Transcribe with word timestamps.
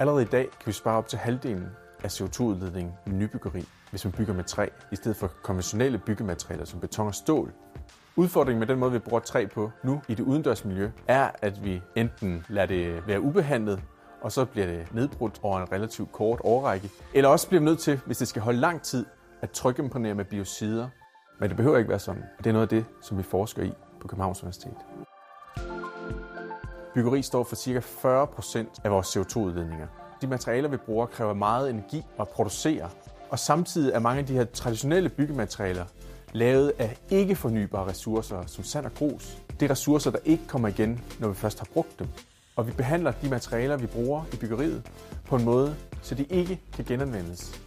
Allerede 0.00 0.22
i 0.22 0.26
dag 0.26 0.42
kan 0.50 0.66
vi 0.66 0.72
spare 0.72 0.98
op 0.98 1.08
til 1.08 1.18
halvdelen 1.18 1.68
af 2.04 2.20
CO2-udledningen 2.20 2.94
i 3.06 3.10
nybyggeri, 3.10 3.64
hvis 3.90 4.04
man 4.04 4.12
bygger 4.12 4.34
med 4.34 4.44
træ, 4.44 4.68
i 4.92 4.96
stedet 4.96 5.16
for 5.16 5.26
konventionelle 5.42 5.98
byggematerialer 5.98 6.64
som 6.64 6.80
beton 6.80 7.06
og 7.06 7.14
stål. 7.14 7.52
Udfordringen 8.16 8.58
med 8.58 8.66
den 8.66 8.78
måde, 8.78 8.92
vi 8.92 8.98
bruger 8.98 9.20
træ 9.20 9.46
på 9.46 9.70
nu 9.84 10.02
i 10.08 10.14
det 10.14 10.24
udendørsmiljø, 10.24 10.90
er, 11.08 11.30
at 11.42 11.64
vi 11.64 11.82
enten 11.96 12.44
lader 12.48 12.66
det 12.66 13.06
være 13.06 13.20
ubehandlet, 13.20 13.82
og 14.20 14.32
så 14.32 14.44
bliver 14.44 14.66
det 14.66 14.94
nedbrudt 14.94 15.40
over 15.42 15.60
en 15.60 15.72
relativt 15.72 16.12
kort 16.12 16.40
årrække, 16.44 16.90
eller 17.14 17.28
også 17.30 17.48
bliver 17.48 17.60
vi 17.60 17.64
nødt 17.64 17.78
til, 17.78 18.00
hvis 18.06 18.18
det 18.18 18.28
skal 18.28 18.42
holde 18.42 18.60
lang 18.60 18.82
tid, 18.82 19.06
at 19.42 19.50
trykimponere 19.50 20.14
med 20.14 20.24
biocider. 20.24 20.88
Men 21.40 21.48
det 21.48 21.56
behøver 21.56 21.78
ikke 21.78 21.90
være 21.90 21.98
sådan. 21.98 22.22
Det 22.38 22.46
er 22.46 22.52
noget 22.52 22.62
af 22.62 22.68
det, 22.68 22.84
som 23.02 23.18
vi 23.18 23.22
forsker 23.22 23.62
i 23.62 23.72
på 24.00 24.08
Københavns 24.08 24.42
Universitet. 24.42 24.76
Byggeri 26.94 27.22
står 27.22 27.44
for 27.44 27.56
ca. 27.56 27.78
40% 27.78 28.80
af 28.84 28.90
vores 28.90 29.16
CO2-udledninger. 29.16 29.86
De 30.20 30.26
materialer, 30.26 30.68
vi 30.68 30.76
bruger, 30.76 31.06
kræver 31.06 31.34
meget 31.34 31.70
energi 31.70 32.02
at 32.20 32.28
producere, 32.28 32.90
og 33.30 33.38
samtidig 33.38 33.92
er 33.92 33.98
mange 33.98 34.20
af 34.20 34.26
de 34.26 34.32
her 34.32 34.44
traditionelle 34.44 35.08
byggematerialer 35.08 35.84
lavet 36.32 36.72
af 36.78 36.98
ikke 37.10 37.36
fornybare 37.36 37.86
ressourcer, 37.86 38.46
som 38.46 38.64
sand 38.64 38.86
og 38.86 38.94
grus. 38.94 39.38
Det 39.60 39.66
er 39.66 39.70
ressourcer, 39.70 40.10
der 40.10 40.18
ikke 40.24 40.46
kommer 40.46 40.68
igen, 40.68 41.04
når 41.20 41.28
vi 41.28 41.34
først 41.34 41.58
har 41.58 41.66
brugt 41.72 41.98
dem. 41.98 42.08
Og 42.56 42.66
vi 42.66 42.72
behandler 42.72 43.12
de 43.12 43.28
materialer, 43.28 43.76
vi 43.76 43.86
bruger 43.86 44.24
i 44.32 44.36
byggeriet, 44.36 44.90
på 45.26 45.36
en 45.36 45.44
måde, 45.44 45.76
så 46.02 46.14
de 46.14 46.24
ikke 46.24 46.60
kan 46.72 46.84
genanvendes. 46.84 47.60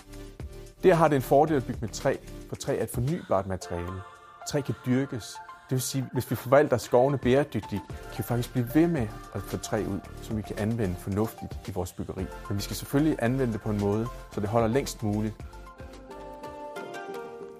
Der 0.83 0.93
har 0.93 1.07
det 1.07 1.15
en 1.15 1.21
fordel 1.21 1.55
at 1.55 1.65
bygge 1.65 1.79
med 1.81 1.89
træ, 1.89 2.15
for 2.49 2.55
træ 2.55 2.77
er 2.77 2.83
et 2.83 2.89
fornybart 2.89 3.47
materiale. 3.47 4.01
Træ 4.49 4.61
kan 4.61 4.75
dyrkes, 4.85 5.35
det 5.71 5.75
vil 5.75 5.81
sige, 5.81 6.09
hvis 6.13 6.31
vi 6.31 6.35
forvalter 6.35 6.77
skovene 6.77 7.17
bæredygtigt, 7.17 7.81
kan 7.87 8.17
vi 8.17 8.23
faktisk 8.23 8.51
blive 8.51 8.67
ved 8.73 8.87
med 8.87 9.07
at 9.33 9.41
få 9.41 9.57
træ 9.57 9.77
ud, 9.77 9.99
som 10.21 10.37
vi 10.37 10.41
kan 10.41 10.59
anvende 10.59 10.95
fornuftigt 10.95 11.67
i 11.67 11.71
vores 11.71 11.93
byggeri. 11.93 12.25
Men 12.49 12.57
vi 12.57 12.61
skal 12.61 12.75
selvfølgelig 12.75 13.17
anvende 13.21 13.53
det 13.53 13.61
på 13.61 13.69
en 13.69 13.79
måde, 13.79 14.07
så 14.31 14.41
det 14.41 14.49
holder 14.49 14.67
længst 14.67 15.03
muligt. 15.03 15.33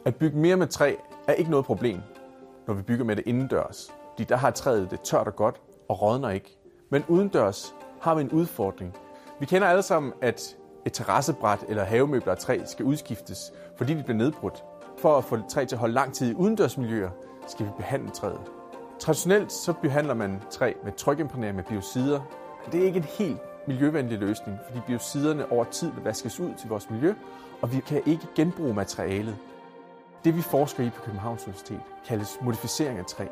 At 0.05 0.16
bygge 0.16 0.38
mere 0.38 0.55
med 0.55 0.67
træ 0.67 0.95
er 1.27 1.33
ikke 1.33 1.52
noget 1.52 1.66
problem, 1.66 2.00
når 2.67 2.73
vi 2.73 2.81
bygger 2.81 3.05
med 3.05 3.16
det 3.16 3.23
indendørs. 3.27 3.91
Fordi 4.11 4.23
der 4.23 4.35
har 4.35 4.52
træet 4.52 4.91
det 4.91 5.02
tørt 5.02 5.28
og 5.28 5.35
godt 5.35 5.61
og 5.89 6.02
rådner 6.02 6.30
ikke. 6.30 6.57
Men 6.89 7.03
udendørs 7.07 7.73
har 8.02 8.16
vi 8.16 8.22
en 8.22 8.31
udfordring. 8.31 8.95
Vi 9.39 9.45
kender 9.45 9.67
alle 9.67 9.83
sammen, 9.83 10.13
at 10.22 10.55
et 10.85 10.94
terrassebræt 10.94 11.59
eller 11.69 11.83
havemøbler 11.83 12.31
af 12.31 12.38
træ 12.38 12.59
skal 12.66 12.85
udskiftes, 12.85 13.52
fordi 13.78 13.94
de 13.94 14.03
bliver 14.03 14.17
nedbrudt. 14.17 14.63
For 14.97 15.17
at 15.17 15.23
få 15.23 15.39
træ 15.50 15.66
til 15.66 15.75
at 15.75 15.80
holde 15.80 15.94
lang 15.94 16.13
tid 16.13 16.31
i 16.31 16.33
udendørsmiljøer, 16.33 17.09
skal 17.47 17.66
vi 17.66 17.72
behandle 17.78 18.09
træet. 18.09 18.42
Traditionelt 19.00 19.52
så 19.52 19.73
behandler 19.73 20.14
man 20.14 20.42
træ 20.50 20.73
med 20.84 20.92
trykimprægnering 20.92 21.56
med 21.56 21.64
biocider. 21.64 22.22
Det 22.72 22.81
er 22.81 22.86
ikke 22.86 22.97
en 22.97 23.03
helt 23.03 23.39
miljøvenlig 23.67 24.20
løsning, 24.20 24.58
fordi 24.67 24.80
biociderne 24.88 25.52
over 25.52 25.64
tid 25.64 25.92
vil 25.92 26.03
vaskes 26.03 26.39
ud 26.39 26.53
til 26.59 26.69
vores 26.69 26.89
miljø, 26.89 27.14
og 27.62 27.73
vi 27.73 27.80
kan 27.80 28.02
ikke 28.06 28.28
genbruge 28.36 28.73
materialet. 28.73 29.38
Det 30.23 30.36
vi 30.36 30.42
forsker 30.42 30.84
i 30.84 30.89
på 30.89 31.02
Københavns 31.02 31.44
Universitet 31.44 31.81
kaldes 32.08 32.38
modificering 32.42 33.00
af 33.00 33.06
træ. 33.06 33.25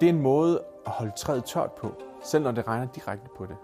Det 0.00 0.06
er 0.06 0.12
en 0.12 0.22
måde 0.22 0.62
at 0.86 0.92
holde 0.92 1.12
træet 1.16 1.44
tørt 1.44 1.72
på, 1.72 1.94
selv 2.24 2.44
når 2.44 2.50
det 2.50 2.68
regner 2.68 2.86
direkte 2.86 3.28
på 3.36 3.46
det. 3.46 3.56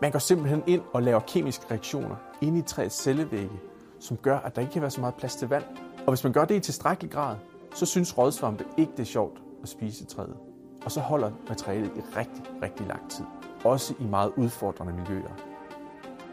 Man 0.00 0.10
går 0.10 0.18
simpelthen 0.18 0.62
ind 0.66 0.82
og 0.92 1.02
laver 1.02 1.20
kemiske 1.20 1.64
reaktioner 1.70 2.16
inde 2.40 2.58
i 2.58 2.62
træets 2.62 3.02
cellevægge, 3.02 3.60
som 4.00 4.16
gør, 4.16 4.38
at 4.38 4.54
der 4.56 4.60
ikke 4.60 4.72
kan 4.72 4.82
være 4.82 4.90
så 4.90 5.00
meget 5.00 5.14
plads 5.14 5.36
til 5.36 5.48
vand. 5.48 5.64
Og 6.06 6.08
hvis 6.08 6.24
man 6.24 6.32
gør 6.32 6.44
det 6.44 6.54
i 6.54 6.60
tilstrækkelig 6.60 7.12
grad, 7.12 7.36
så 7.74 7.86
synes 7.86 8.18
rådsvampe 8.18 8.64
ikke, 8.78 8.92
det 8.92 9.00
er 9.00 9.04
sjovt 9.04 9.42
at 9.62 9.68
spise 9.68 10.04
træet. 10.04 10.36
Og 10.84 10.90
så 10.90 11.00
holder 11.00 11.30
materialet 11.48 11.90
i 11.96 12.00
rigtig, 12.00 12.42
rigtig 12.62 12.86
lang 12.86 13.10
tid. 13.10 13.24
Også 13.64 13.94
i 14.00 14.04
meget 14.04 14.32
udfordrende 14.36 14.92
miljøer. 14.92 15.50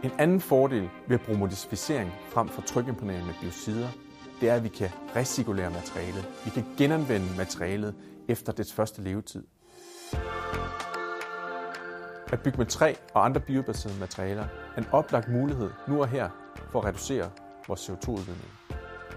En 0.04 0.12
anden 0.18 0.42
fordel 0.42 0.90
ved 1.08 1.20
at 1.20 1.26
bruge 1.26 1.40
modificering 1.40 2.12
frem 2.30 2.48
for 2.48 2.62
trykimponering 2.62 3.26
med 3.26 3.34
biocider, 3.42 3.88
det 4.42 4.50
er, 4.50 4.56
at 4.56 4.64
vi 4.64 4.70
kan 4.70 4.90
recirkulere 5.16 5.70
materialet. 5.70 6.30
Vi 6.46 6.50
kan 6.50 6.66
genanvende 6.78 7.38
materialet 7.38 7.96
efter 8.28 8.52
dets 8.52 8.74
første 8.74 9.02
levetid. 9.02 9.44
At 12.32 12.42
bygge 12.44 12.58
med 12.58 12.66
træ 12.66 12.94
og 13.14 13.26
andre 13.26 13.42
biobaserede 13.42 14.00
materialer 14.00 14.46
er 14.76 14.82
en 14.82 14.88
oplagt 14.92 15.30
mulighed 15.30 15.70
nu 15.88 16.02
og 16.02 16.08
her 16.08 16.30
for 16.72 16.80
at 16.80 16.86
reducere 16.86 17.30
vores 17.68 17.90
CO2-udledning. 17.90 18.52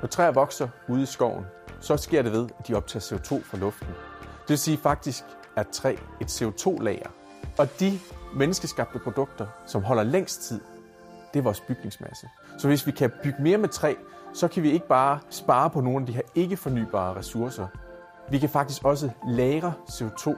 Når 0.01 0.09
træer 0.09 0.31
vokser 0.31 0.69
ude 0.89 1.03
i 1.03 1.07
skoven, 1.07 1.45
så 1.81 1.97
sker 1.97 2.23
det 2.23 2.33
ved, 2.33 2.49
at 2.59 2.69
de 2.69 2.75
optager 2.75 3.03
CO2 3.03 3.45
fra 3.45 3.59
luften. 3.59 3.89
Det 4.21 4.49
vil 4.49 4.59
sige 4.59 4.77
faktisk, 4.77 5.25
at 5.57 5.69
træ 5.69 5.97
et 6.21 6.43
CO2-lager. 6.43 7.09
Og 7.59 7.81
de 7.81 7.99
menneskeskabte 8.35 8.99
produkter, 8.99 9.47
som 9.67 9.83
holder 9.83 10.03
længst 10.03 10.43
tid, 10.43 10.61
det 11.33 11.39
er 11.39 11.43
vores 11.43 11.61
bygningsmasse. 11.61 12.29
Så 12.59 12.69
hvis 12.69 12.87
vi 12.87 12.93
kan 12.93 13.11
bygge 13.23 13.43
mere 13.43 13.59
med 13.59 13.69
træ, 13.69 13.95
så 14.35 14.49
kan 14.49 14.63
vi 14.63 14.71
ikke 14.71 14.89
bare 14.89 15.19
spare 15.31 15.71
på 15.71 15.81
nogle 15.81 16.01
af 16.01 16.07
de 16.07 16.13
her 16.13 16.23
ikke 16.35 16.57
fornybare 16.57 17.17
ressourcer. 17.17 17.67
Vi 18.31 18.39
kan 18.39 18.49
faktisk 18.49 18.85
også 18.85 19.11
lagre 19.29 19.73
CO2 19.89 20.37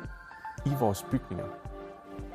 i 0.66 0.70
vores 0.80 1.06
bygninger. 1.10 1.46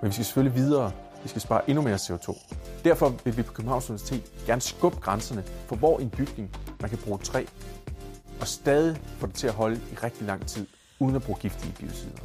Men 0.02 0.08
vi 0.08 0.12
skal 0.12 0.26
selvfølgelig 0.26 0.56
videre. 0.56 0.92
Vi 1.24 1.30
skal 1.30 1.42
spare 1.42 1.70
endnu 1.70 1.84
mere 1.84 1.96
CO2. 1.96 2.56
Derfor 2.84 3.14
vil 3.24 3.38
vi 3.38 3.42
på 3.42 3.54
Københavns 3.54 3.90
Universitet 3.90 4.24
gerne 4.46 4.62
skubbe 4.62 5.00
grænserne 5.00 5.44
for, 5.68 5.76
hvor 5.76 6.00
i 6.00 6.04
en 6.04 6.10
bygning 6.10 6.56
man 6.82 6.90
kan 6.90 7.00
bruge 7.06 7.18
træ, 7.18 7.46
og 8.42 8.48
stadig 8.48 9.02
få 9.18 9.28
det 9.28 9.36
til 9.36 9.48
at 9.48 9.54
holde 9.54 9.76
i 9.92 9.96
rigtig 10.04 10.28
lang 10.28 10.48
tid, 10.48 10.68
uden 11.00 11.16
at 11.16 11.24
bruge 11.24 11.40
giftige 11.40 11.74
biocider. 11.80 12.18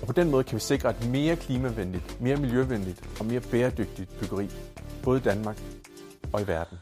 Og 0.00 0.06
på 0.06 0.12
den 0.12 0.30
måde 0.30 0.44
kan 0.44 0.54
vi 0.54 0.60
sikre 0.60 0.90
et 0.90 1.08
mere 1.08 1.36
klimavenligt, 1.36 2.20
mere 2.20 2.36
miljøvenligt 2.36 3.04
og 3.20 3.26
mere 3.26 3.40
bæredygtigt 3.40 4.18
byggeri, 4.18 4.50
både 5.02 5.18
i 5.18 5.22
Danmark 5.22 5.62
og 6.32 6.40
i 6.40 6.46
verden. 6.46 6.78